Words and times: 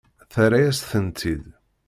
Terra-yas-tent-id. 0.31 1.43